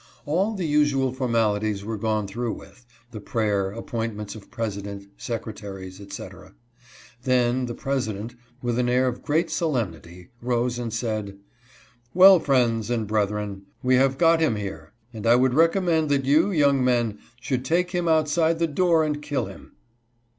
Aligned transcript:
All 0.25 0.55
the 0.55 0.65
usual 0.65 1.13
formalities 1.13 1.85
were 1.85 1.95
gone 1.95 2.25
through 2.27 2.53
with, 2.53 2.87
the 3.11 3.19
prayer, 3.21 3.69
appointments 3.71 4.33
of 4.33 4.49
president, 4.49 5.05
secretaries, 5.15 6.01
etc 6.01 6.55
Then 7.21 7.67
the 7.67 7.75
president, 7.75 8.33
with 8.63 8.79
an 8.79 8.89
air 8.89 9.07
of 9.07 9.21
great 9.21 9.51
solemnity, 9.51 10.29
rose 10.41 10.79
and 10.79 10.91
said:" 10.91 11.37
Well, 12.15 12.39
friends 12.39 12.89
and 12.89 13.05
brethren, 13.05 13.67
we 13.83 13.93
have 13.97 14.17
got 14.17 14.39
him 14.39 14.55
here, 14.55 14.91
and 15.13 15.27
I 15.27 15.35
would 15.35 15.53
recommend 15.53 16.09
that 16.09 16.25
you, 16.25 16.49
young 16.49 16.83
men, 16.83 17.19
should 17.39 17.63
take 17.63 17.91
him 17.91 18.07
outside 18.07 18.57
the 18.57 18.65
door 18.65 19.03
and 19.03 19.21
kill 19.21 19.45
him." 19.45 19.73